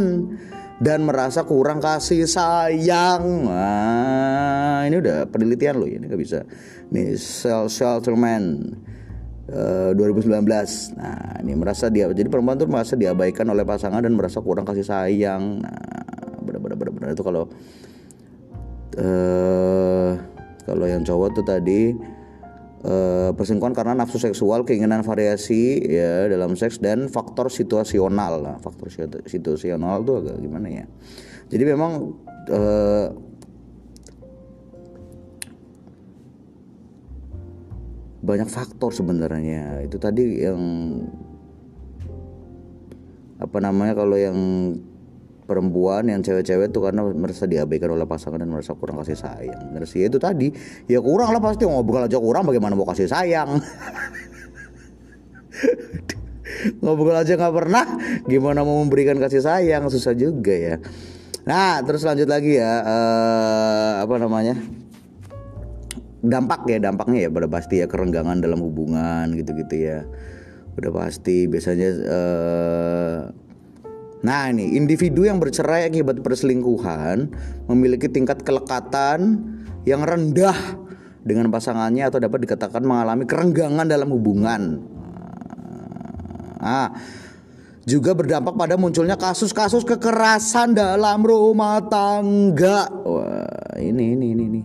dan 0.83 0.99
merasa 1.07 1.47
kurang 1.47 1.79
kasih 1.79 2.27
sayang. 2.27 3.47
Nah, 3.47 4.83
ini 4.83 4.99
udah 4.99 5.31
penelitian 5.31 5.79
loh 5.79 5.87
ini 5.87 6.11
nggak 6.11 6.19
bisa. 6.19 6.43
Nih 6.91 7.15
Sel 7.15 7.71
Shelterman 7.71 8.75
uh, 9.47 9.95
2019. 9.95 10.43
Nah 10.99 11.39
ini 11.39 11.55
merasa 11.55 11.87
dia 11.87 12.11
jadi 12.11 12.27
perempuan 12.27 12.59
tuh 12.59 12.67
merasa 12.67 12.99
diabaikan 12.99 13.47
oleh 13.47 13.63
pasangan 13.63 14.03
dan 14.03 14.11
merasa 14.11 14.43
kurang 14.43 14.67
kasih 14.67 14.83
sayang. 14.83 15.63
Nah 15.63 16.02
benar-benar 16.75 17.13
benar 17.13 17.17
itu 17.17 17.23
kalau 17.25 17.43
uh, 18.99 20.11
kalau 20.63 20.85
yang 20.87 21.03
cowok 21.03 21.29
tuh 21.35 21.45
tadi 21.45 21.91
uh, 22.87 23.31
perselingkuhan 23.35 23.75
karena 23.75 23.93
nafsu 23.97 24.19
seksual, 24.19 24.63
keinginan 24.67 25.01
variasi 25.03 25.79
ya 25.83 26.27
dalam 26.31 26.55
seks 26.55 26.79
dan 26.79 27.07
faktor 27.11 27.51
situasional. 27.51 28.43
Nah, 28.43 28.57
faktor 28.59 28.91
situasional 29.27 30.03
itu 30.03 30.13
agak 30.23 30.35
gimana 30.39 30.67
ya? 30.71 30.85
Jadi 31.51 31.63
memang 31.67 31.91
uh, 32.51 33.07
banyak 38.23 38.47
faktor 38.47 38.95
sebenarnya. 38.95 39.83
Itu 39.83 39.99
tadi 39.99 40.43
yang 40.43 40.61
apa 43.43 43.57
namanya 43.59 43.99
kalau 43.99 44.15
yang 44.15 44.37
perempuan 45.43 46.07
yang 46.07 46.23
cewek-cewek 46.23 46.71
tuh 46.71 46.87
karena 46.87 47.03
merasa 47.03 47.43
diabaikan 47.43 47.91
oleh 47.91 48.07
pasangan 48.07 48.39
dan 48.39 48.49
merasa 48.49 48.73
kurang 48.75 48.99
kasih 49.03 49.19
sayang. 49.19 49.75
Dan 49.75 49.83
sih 49.83 50.07
itu 50.07 50.17
tadi 50.19 50.51
ya 50.87 51.03
kurang 51.03 51.31
lah 51.35 51.41
pasti 51.43 51.67
ngobrol 51.67 52.07
aja 52.07 52.17
kurang 52.19 52.47
bagaimana 52.47 52.73
mau 52.75 52.87
kasih 52.87 53.07
sayang. 53.07 53.59
ngobrol 56.83 57.15
aja 57.15 57.35
nggak 57.35 57.55
pernah 57.55 57.85
gimana 58.23 58.63
mau 58.63 58.79
memberikan 58.79 59.19
kasih 59.19 59.43
sayang 59.43 59.87
susah 59.91 60.15
juga 60.15 60.55
ya. 60.55 60.75
Nah 61.43 61.83
terus 61.83 62.07
lanjut 62.07 62.27
lagi 62.31 62.55
ya 62.55 62.71
uh, 62.83 63.91
apa 64.07 64.15
namanya 64.15 64.55
dampak 66.23 66.63
ya 66.71 66.79
dampaknya 66.79 67.27
ya 67.27 67.29
pada 67.29 67.51
pasti 67.51 67.83
ya 67.83 67.87
kerenggangan 67.91 68.39
dalam 68.39 68.63
hubungan 68.63 69.27
gitu-gitu 69.35 69.75
ya 69.75 70.07
udah 70.79 70.91
pasti 70.95 71.45
biasanya 71.51 71.89
uh, 72.07 73.19
Nah 74.23 74.47
ini 74.47 74.79
individu 74.79 75.27
yang 75.27 75.37
bercerai 75.43 75.91
akibat 75.91 76.23
perselingkuhan 76.23 77.27
memiliki 77.67 78.07
tingkat 78.07 78.39
kelekatan 78.47 79.43
yang 79.83 79.99
rendah 79.99 80.55
dengan 81.23 81.51
pasangannya 81.51 82.07
atau 82.07 82.23
dapat 82.23 82.47
dikatakan 82.47 82.83
mengalami 82.87 83.27
kerenggangan 83.27 83.83
dalam 83.83 84.07
hubungan. 84.11 84.79
Nah, 86.63 86.95
juga 87.83 88.15
berdampak 88.15 88.55
pada 88.55 88.79
munculnya 88.79 89.19
kasus-kasus 89.19 89.83
kekerasan 89.83 90.71
dalam 90.71 91.19
rumah 91.19 91.83
tangga. 91.91 92.87
Wah, 93.03 93.75
ini 93.75 94.15
ini 94.15 94.25
ini 94.31 94.43
ini 94.47 94.61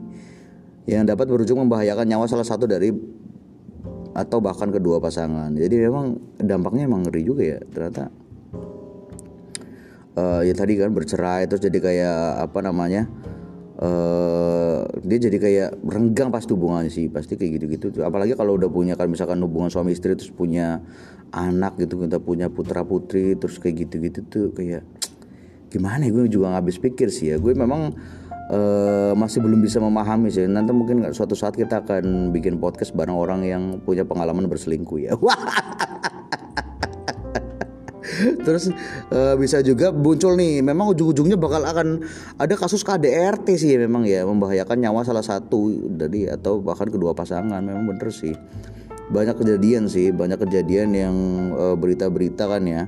yang 0.86 1.02
dapat 1.02 1.26
berujung 1.26 1.66
membahayakan 1.66 2.06
nyawa 2.06 2.30
salah 2.30 2.46
satu 2.46 2.70
dari 2.70 2.94
atau 4.14 4.38
bahkan 4.38 4.70
kedua 4.70 5.02
pasangan. 5.02 5.50
Jadi 5.50 5.82
memang 5.82 6.38
dampaknya 6.38 6.86
emang 6.86 7.02
ngeri 7.06 7.22
juga 7.26 7.42
ya 7.42 7.58
ternyata 7.74 8.27
uh, 10.18 10.40
ya 10.42 10.54
tadi 10.58 10.74
kan 10.74 10.90
bercerai 10.90 11.46
terus 11.46 11.62
jadi 11.62 11.78
kayak 11.78 12.50
apa 12.50 12.58
namanya 12.66 13.06
uh, 13.78 14.82
dia 15.06 15.18
jadi 15.30 15.38
kayak 15.38 15.68
renggang 15.86 16.34
pas 16.34 16.42
hubungannya 16.42 16.90
sih 16.90 17.06
pasti 17.06 17.38
kayak 17.38 17.62
gitu-gitu 17.62 18.02
apalagi 18.02 18.34
kalau 18.34 18.58
udah 18.58 18.66
punya 18.66 18.98
kan 18.98 19.06
misalkan 19.06 19.38
hubungan 19.38 19.70
suami 19.70 19.94
istri 19.94 20.18
terus 20.18 20.34
punya 20.34 20.82
anak 21.30 21.78
gitu 21.78 22.02
kita 22.02 22.18
punya 22.18 22.50
putra 22.50 22.82
putri 22.82 23.38
terus 23.38 23.62
kayak 23.62 23.86
gitu-gitu 23.86 24.20
tuh 24.26 24.46
kayak 24.50 24.82
gimana 25.68 26.08
ya 26.08 26.10
gue 26.12 26.24
juga 26.32 26.52
nggak 26.52 26.60
habis 26.64 26.76
pikir 26.80 27.08
sih 27.12 27.32
ya. 27.32 27.36
Gue 27.36 27.52
memang 27.52 27.92
uh, 28.50 29.12
masih 29.14 29.44
belum 29.44 29.60
bisa 29.60 29.78
memahami 29.78 30.32
sih. 30.32 30.48
Nanti 30.48 30.72
mungkin 30.72 31.12
suatu 31.12 31.36
saat 31.36 31.54
kita 31.54 31.84
akan 31.84 32.32
bikin 32.32 32.56
podcast 32.56 32.96
bareng 32.96 33.14
orang 33.14 33.44
yang 33.44 33.62
punya 33.84 34.08
pengalaman 34.08 34.48
berselingkuh 34.48 34.98
ya 34.98 35.12
Terus 38.46 38.70
uh, 39.12 39.34
bisa 39.38 39.62
juga 39.62 39.94
muncul 39.94 40.34
nih, 40.34 40.60
memang 40.60 40.90
ujung-ujungnya 40.92 41.38
bakal 41.38 41.62
akan 41.64 42.02
ada 42.38 42.54
kasus 42.58 42.82
KDRT 42.82 43.46
sih 43.58 43.74
memang 43.78 44.04
ya 44.04 44.26
membahayakan 44.26 44.78
nyawa 44.82 45.06
salah 45.06 45.24
satu 45.24 45.70
dari 45.92 46.26
atau 46.26 46.58
bahkan 46.62 46.90
kedua 46.90 47.14
pasangan. 47.14 47.60
Memang 47.62 47.88
bener 47.94 48.10
sih. 48.10 48.34
Banyak 49.08 49.40
kejadian 49.40 49.88
sih, 49.88 50.12
banyak 50.12 50.36
kejadian 50.36 50.88
yang 50.92 51.16
uh, 51.56 51.76
berita-berita 51.78 52.44
kan 52.44 52.62
ya. 52.68 52.84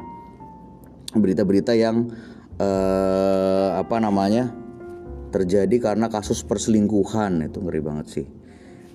Berita-berita 1.16 1.72
yang 1.74 2.12
uh, 2.60 3.80
apa 3.80 3.96
namanya? 3.98 4.52
terjadi 5.30 5.76
karena 5.78 6.10
kasus 6.10 6.42
perselingkuhan 6.42 7.46
itu 7.46 7.62
ngeri 7.62 7.78
banget 7.78 8.06
sih 8.10 8.26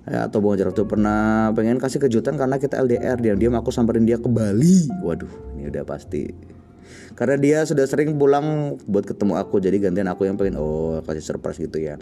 ya, 0.08 0.30
atau 0.30 0.40
Bang 0.40 0.56
Jarak 0.56 0.78
tuh 0.78 0.88
pernah 0.88 1.52
pengen 1.52 1.82
kasih 1.82 2.00
kejutan 2.00 2.38
karena 2.38 2.62
kita 2.62 2.80
LDR 2.80 3.18
dia 3.20 3.34
dia 3.36 3.50
aku 3.52 3.74
samperin 3.74 4.06
dia 4.06 4.22
ke 4.22 4.30
Bali 4.30 4.88
waduh 5.02 5.58
ini 5.58 5.68
udah 5.70 5.84
pasti 5.84 6.30
karena 7.15 7.39
dia 7.39 7.63
sudah 7.63 7.88
sering 7.88 8.19
pulang 8.19 8.75
buat 8.91 9.07
ketemu 9.07 9.39
aku 9.39 9.63
jadi 9.63 9.79
gantian 9.79 10.12
aku 10.12 10.27
yang 10.27 10.36
pengen 10.36 10.60
oh 10.60 11.00
kasih 11.00 11.24
surprise 11.24 11.55
gitu 11.55 11.79
ya. 11.79 11.95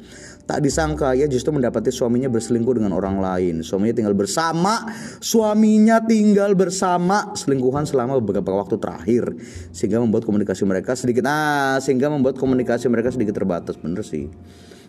Tak 0.50 0.66
disangka 0.66 1.14
ia 1.14 1.30
justru 1.30 1.54
mendapati 1.54 1.94
suaminya 1.94 2.34
berselingkuh 2.34 2.82
dengan 2.82 2.98
orang 2.98 3.22
lain. 3.22 3.62
Suaminya 3.62 3.94
tinggal 3.94 4.18
bersama 4.18 4.90
suaminya 5.22 6.02
tinggal 6.02 6.58
bersama 6.58 7.30
selingkuhan 7.38 7.86
selama 7.86 8.18
beberapa 8.18 8.58
waktu 8.58 8.82
terakhir. 8.82 9.38
Sehingga 9.70 10.02
membuat 10.02 10.26
komunikasi 10.26 10.66
mereka 10.66 10.98
sedikit 10.98 11.30
ah 11.30 11.78
sehingga 11.78 12.10
membuat 12.10 12.42
komunikasi 12.42 12.90
mereka 12.90 13.14
sedikit 13.14 13.38
terbatas. 13.38 13.78
Bener 13.78 14.02
sih. 14.02 14.26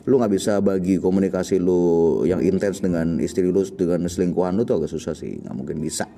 Lu 0.08 0.16
nggak 0.16 0.32
bisa 0.32 0.60
bagi 0.64 0.96
komunikasi 0.96 1.60
lu 1.60 2.24
yang 2.24 2.40
intens 2.40 2.80
dengan 2.80 3.20
istri 3.20 3.44
lu 3.44 3.60
dengan 3.76 4.08
selingkuhan 4.08 4.56
lu 4.56 4.64
tuh 4.64 4.80
agak 4.80 4.88
susah 4.88 5.12
sih. 5.12 5.36
Nggak 5.44 5.52
mungkin 5.52 5.84
bisa 5.84 6.08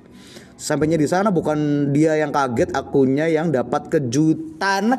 sampainya 0.56 0.96
di 0.96 1.06
sana 1.06 1.28
bukan 1.28 1.90
dia 1.92 2.16
yang 2.16 2.32
kaget 2.32 2.72
akunya 2.72 3.28
yang 3.28 3.52
dapat 3.52 3.92
kejutan. 3.92 4.96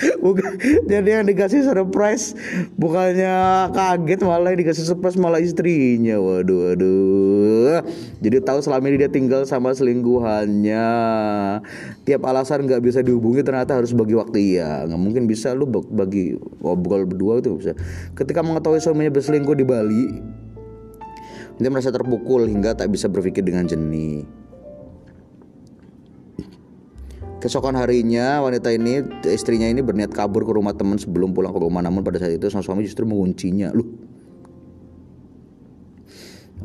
Bukan 0.24 0.56
jadi 0.88 1.20
yang 1.20 1.28
dikasih 1.28 1.60
surprise. 1.60 2.32
Bukannya 2.80 3.68
kaget 3.72 4.20
malah 4.24 4.52
yang 4.52 4.60
dikasih 4.64 4.84
surprise 4.88 5.20
malah 5.20 5.44
istrinya. 5.44 6.16
Waduh 6.16 6.72
waduh. 6.72 7.84
Jadi 8.24 8.36
tahu 8.40 8.64
selama 8.64 8.88
ini 8.88 9.04
dia 9.04 9.12
tinggal 9.12 9.44
sama 9.44 9.76
selingkuhannya. 9.76 10.88
Tiap 12.08 12.22
alasan 12.24 12.64
nggak 12.64 12.80
bisa 12.80 13.04
dihubungi 13.04 13.44
ternyata 13.44 13.76
harus 13.76 13.92
bagi 13.92 14.16
waktu. 14.16 14.56
Iya 14.56 14.88
nggak 14.88 15.00
mungkin 15.00 15.28
bisa 15.28 15.52
lu 15.52 15.68
bagi 15.68 16.36
ngobrol 16.64 17.04
berdua 17.04 17.44
itu 17.44 17.60
bisa. 17.60 17.76
Ketika 18.16 18.40
mengetahui 18.40 18.80
suaminya 18.80 19.12
berselingkuh 19.12 19.56
di 19.56 19.64
Bali 19.68 20.04
dia 21.60 21.68
merasa 21.68 21.92
terpukul 21.92 22.48
hingga 22.48 22.72
tak 22.72 22.88
bisa 22.88 23.06
berpikir 23.06 23.44
dengan 23.44 23.68
jernih 23.68 24.24
Keesokan 27.40 27.72
harinya 27.72 28.44
wanita 28.44 28.68
ini 28.68 29.00
istrinya 29.24 29.64
ini 29.64 29.80
berniat 29.80 30.12
kabur 30.12 30.44
ke 30.44 30.52
rumah 30.52 30.76
teman 30.76 31.00
sebelum 31.00 31.32
pulang 31.32 31.56
ke 31.56 31.60
rumah 31.60 31.80
namun 31.80 32.04
pada 32.04 32.20
saat 32.20 32.36
itu 32.36 32.52
sang 32.52 32.60
suami 32.60 32.84
justru 32.84 33.08
menguncinya. 33.08 33.72
Lu. 33.72 33.96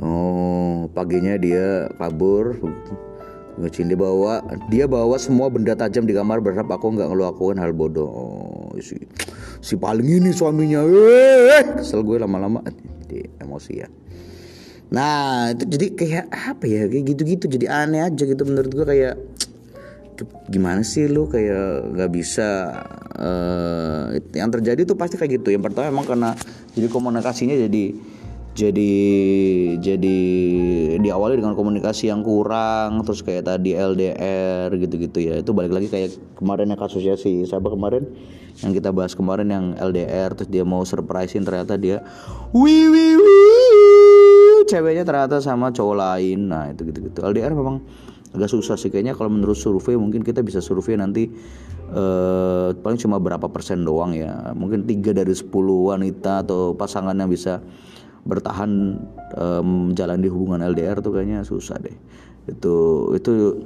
Oh, 0.04 0.92
paginya 0.92 1.40
dia 1.40 1.88
kabur 1.96 2.60
Ngecin 3.56 3.88
dia 3.88 3.96
bawa 3.96 4.44
dia 4.68 4.84
bawa 4.84 5.16
semua 5.16 5.48
benda 5.48 5.80
tajam 5.80 6.04
di 6.04 6.12
kamar 6.12 6.44
berharap 6.44 6.75
aku 6.75 6.92
nggak 6.92 7.08
ngelakuin 7.08 7.56
hal 7.56 7.72
bodoh. 7.72 8.12
Oh, 8.12 8.75
si 8.84 9.00
si 9.64 9.80
paling 9.80 10.20
ini 10.20 10.36
suaminya. 10.36 10.84
Eh, 10.84 11.80
kesel 11.80 12.04
gue 12.04 12.20
lama-lama 12.20 12.60
emosi 13.40 13.80
ya. 13.80 13.88
Nah, 14.94 15.50
itu 15.54 15.63
jadi 15.65 15.88
kayak 15.98 16.25
apa 16.30 16.65
ya? 16.70 16.84
Kayak 16.86 17.06
gitu-gitu 17.15 17.46
jadi 17.50 17.65
aneh 17.86 18.06
aja 18.06 18.24
gitu 18.25 18.44
menurut 18.46 18.70
gue 18.70 18.86
kayak 18.86 19.15
gimana 20.50 20.86
sih 20.86 21.10
lu? 21.10 21.25
Kayak 21.25 21.89
nggak 21.96 22.12
bisa 22.13 22.50
uh, 23.18 24.13
yang 24.34 24.51
terjadi 24.54 24.86
tuh 24.86 24.98
pasti 24.98 25.18
kayak 25.18 25.42
gitu. 25.42 25.56
Yang 25.56 25.72
pertama 25.72 25.89
emang 25.89 26.06
karena 26.06 26.30
jadi 26.77 26.88
komunikasinya 26.92 27.56
jadi 27.58 27.86
jadi 28.56 28.94
jadi 29.84 30.18
diawali 31.04 31.36
dengan 31.36 31.60
komunikasi 31.60 32.08
yang 32.08 32.24
kurang 32.24 33.04
terus 33.04 33.20
kayak 33.20 33.51
tadi 33.51 33.75
LDR 33.75 34.72
gitu-gitu 34.80 35.20
ya. 35.20 35.42
Itu 35.42 35.51
balik 35.51 35.75
lagi 35.75 35.88
kayak 35.92 36.39
kemarin 36.39 36.72
yang 36.72 36.80
kasusnya 36.80 37.20
si 37.20 37.44
siapa 37.44 37.68
kemarin 37.68 38.08
yang 38.63 38.72
kita 38.72 38.96
bahas 38.96 39.12
kemarin 39.12 39.51
yang 39.51 39.65
LDR 39.75 40.32
terus 40.32 40.48
dia 40.48 40.63
mau 40.63 40.88
surprisein 40.88 41.44
ternyata 41.44 41.75
dia 41.75 42.00
wih 42.56 42.88
wih 42.88 43.20
wih 43.20 43.55
ceweknya 44.66 45.06
ternyata 45.06 45.40
sama 45.40 45.72
cowok 45.72 45.96
lain. 45.96 46.52
Nah 46.52 46.74
itu 46.74 46.86
gitu-gitu. 46.90 47.22
LDR 47.22 47.54
memang 47.54 47.82
agak 48.36 48.50
susah 48.52 48.76
sih 48.76 48.92
kayaknya. 48.92 49.16
Kalau 49.16 49.32
menurut 49.32 49.56
survei 49.56 49.96
mungkin 49.96 50.26
kita 50.26 50.42
bisa 50.42 50.60
survei 50.60 50.98
nanti 51.00 51.30
eh, 51.94 52.70
paling 52.76 53.00
cuma 53.00 53.22
berapa 53.22 53.48
persen 53.48 53.86
doang 53.86 54.12
ya. 54.14 54.52
Mungkin 54.58 54.90
tiga 54.90 55.16
dari 55.16 55.32
10 55.32 55.50
wanita 55.54 56.44
atau 56.44 56.74
pasangan 56.76 57.16
yang 57.16 57.32
bisa 57.32 57.64
bertahan 58.26 58.98
um, 59.38 59.94
jalan 59.94 60.18
di 60.18 60.30
hubungan 60.34 60.66
LDR 60.66 60.98
tuh 60.98 61.14
kayaknya 61.14 61.46
susah 61.46 61.78
deh. 61.78 61.94
Itu 62.50 63.10
itu 63.14 63.62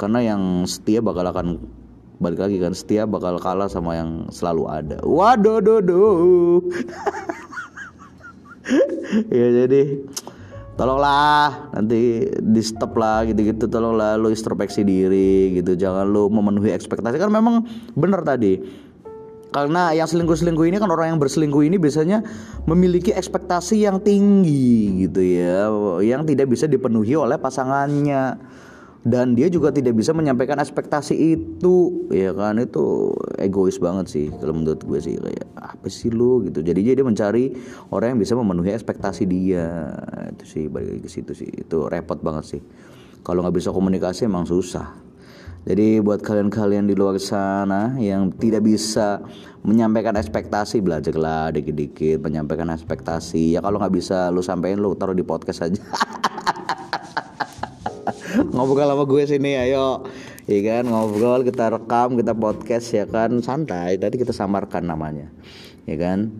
karena 0.00 0.32
yang 0.32 0.64
setia 0.64 1.04
bakal 1.04 1.28
akan 1.28 1.60
balik 2.16 2.40
lagi 2.40 2.56
kan. 2.56 2.72
Setia 2.72 3.04
bakal 3.04 3.36
kalah 3.36 3.68
sama 3.68 4.00
yang 4.00 4.32
selalu 4.32 4.64
ada. 4.72 4.98
Waduh 5.04 5.60
ya 9.30 9.46
jadi 9.64 10.02
tolonglah 10.76 11.72
nanti 11.72 12.28
di 12.28 12.62
stop 12.62 12.94
lah 13.00 13.24
gitu-gitu. 13.24 13.66
Tolonglah 13.66 14.20
lu 14.20 14.28
introspeksi 14.28 14.84
diri 14.84 15.58
gitu. 15.58 15.74
Jangan 15.74 16.04
lu 16.06 16.28
memenuhi 16.28 16.70
ekspektasi. 16.70 17.16
Kan 17.16 17.32
memang 17.32 17.64
benar 17.96 18.22
tadi. 18.22 18.60
Karena 19.46 19.96
yang 19.96 20.04
selingkuh-selingkuh 20.04 20.68
ini 20.68 20.76
kan 20.76 20.92
orang 20.92 21.16
yang 21.16 21.20
berselingkuh 21.22 21.64
ini 21.64 21.80
biasanya 21.80 22.20
memiliki 22.68 23.16
ekspektasi 23.16 23.88
yang 23.88 24.04
tinggi 24.04 25.08
gitu 25.08 25.24
ya. 25.24 25.72
Yang 26.04 26.36
tidak 26.36 26.52
bisa 26.52 26.68
dipenuhi 26.68 27.16
oleh 27.16 27.40
pasangannya 27.40 28.36
dan 29.06 29.38
dia 29.38 29.46
juga 29.46 29.70
tidak 29.70 29.94
bisa 29.94 30.10
menyampaikan 30.10 30.58
ekspektasi 30.58 31.14
itu 31.14 32.10
ya 32.10 32.34
kan? 32.34 32.58
Itu 32.58 33.14
egois 33.38 33.78
banget 33.78 34.10
sih 34.10 34.26
kalau 34.34 34.58
menurut 34.58 34.82
gue 34.82 34.98
sih. 34.98 35.14
Kayak 35.14 35.46
apa 35.54 35.86
sih 35.86 36.10
lu? 36.10 36.42
Gitu. 36.42 36.58
Jadi 36.66 36.82
dia 36.82 37.06
mencari 37.06 37.54
orang 37.94 38.18
yang 38.18 38.20
bisa 38.26 38.34
memenuhi 38.34 38.74
ekspektasi 38.74 39.22
dia. 39.30 39.94
Itu 40.34 40.44
sih 40.50 40.66
balik 40.66 41.06
ke 41.06 41.08
situ 41.08 41.38
sih. 41.38 41.46
Itu 41.46 41.86
repot 41.86 42.18
banget 42.18 42.58
sih. 42.58 42.62
Kalau 43.22 43.46
nggak 43.46 43.54
bisa 43.54 43.70
komunikasi 43.70 44.26
emang 44.26 44.42
susah. 44.42 45.06
Jadi 45.66 45.98
buat 45.98 46.22
kalian-kalian 46.22 46.86
di 46.90 46.94
luar 46.94 47.18
sana 47.18 47.98
yang 47.98 48.30
tidak 48.34 48.62
bisa 48.62 49.18
menyampaikan 49.66 50.14
ekspektasi 50.14 50.78
belajarlah 50.78 51.50
dikit-dikit 51.54 52.22
menyampaikan 52.22 52.70
ekspektasi. 52.70 53.54
Ya 53.54 53.62
kalau 53.62 53.78
nggak 53.82 53.94
bisa 53.94 54.30
lu 54.34 54.42
sampein 54.42 54.78
lu 54.78 54.94
taruh 54.98 55.14
di 55.14 55.26
podcast 55.26 55.66
aja 55.66 55.82
ngobrol 58.56 58.88
sama 58.88 59.04
gue 59.04 59.22
sini 59.28 59.52
ayo 59.60 60.08
Iya 60.46 60.78
kan 60.78 60.84
ngobrol 60.86 61.42
kita 61.42 61.74
rekam 61.74 62.14
kita 62.16 62.32
podcast 62.32 62.86
ya 62.94 63.04
kan 63.04 63.42
santai 63.42 63.98
tadi 64.00 64.16
kita 64.16 64.30
samarkan 64.30 64.86
namanya 64.86 65.28
ya 65.84 65.98
kan 65.98 66.32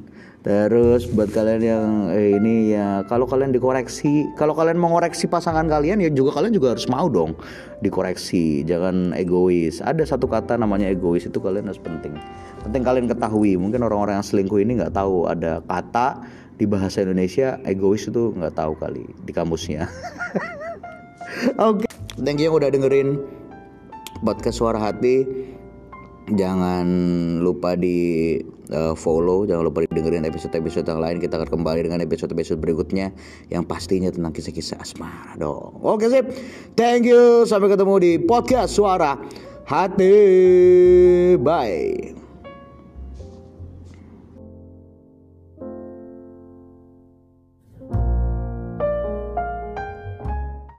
Terus 0.46 1.10
buat 1.10 1.34
kalian 1.34 1.58
yang 1.58 1.86
eh, 2.14 2.38
ini 2.38 2.70
ya 2.70 3.02
kalau 3.10 3.26
kalian 3.26 3.50
dikoreksi, 3.50 4.30
kalau 4.38 4.54
kalian 4.54 4.78
mengoreksi 4.78 5.26
pasangan 5.26 5.66
kalian 5.66 5.98
ya 5.98 6.06
juga 6.06 6.38
kalian 6.38 6.54
juga 6.54 6.70
harus 6.70 6.86
mau 6.86 7.10
dong 7.10 7.34
dikoreksi. 7.82 8.62
Jangan 8.62 9.10
egois. 9.18 9.82
Ada 9.82 10.06
satu 10.14 10.30
kata 10.30 10.54
namanya 10.54 10.86
egois 10.86 11.26
itu 11.26 11.42
kalian 11.42 11.66
harus 11.66 11.82
penting. 11.82 12.14
Penting 12.62 12.82
kalian 12.86 13.10
ketahui. 13.10 13.58
Mungkin 13.58 13.82
orang-orang 13.90 14.22
yang 14.22 14.26
selingkuh 14.30 14.62
ini 14.62 14.78
nggak 14.78 14.94
tahu 14.94 15.26
ada 15.26 15.58
kata 15.66 16.22
di 16.54 16.62
bahasa 16.62 17.02
Indonesia 17.02 17.58
egois 17.66 18.06
itu 18.06 18.30
nggak 18.38 18.54
tahu 18.54 18.78
kali 18.78 19.02
di 19.26 19.34
kamusnya. 19.34 19.90
Oke. 21.58 21.90
okay. 21.90 21.95
Thank 22.16 22.40
you 22.40 22.48
yang 22.48 22.56
udah 22.56 22.72
dengerin 22.72 23.20
podcast 24.24 24.60
suara 24.60 24.80
hati. 24.80 25.24
Jangan 26.26 26.86
lupa 27.38 27.78
di 27.78 28.34
uh, 28.74 28.98
follow, 28.98 29.46
jangan 29.46 29.62
lupa 29.62 29.86
dengerin 29.86 30.26
episode-episode 30.26 30.82
yang 30.90 30.98
lain. 30.98 31.16
Kita 31.22 31.38
akan 31.38 31.54
kembali 31.54 31.86
dengan 31.86 32.02
episode-episode 32.02 32.58
berikutnya 32.58 33.14
yang 33.46 33.62
pastinya 33.62 34.10
tentang 34.10 34.34
kisah-kisah 34.34 34.82
asmara 34.82 35.38
dong. 35.38 35.78
Oke 35.86 36.10
sip. 36.10 36.26
Thank 36.74 37.06
you. 37.06 37.46
Sampai 37.46 37.70
ketemu 37.70 37.94
di 38.02 38.12
podcast 38.18 38.74
suara 38.74 39.14
hati. 39.70 40.16
Bye. 41.38 42.25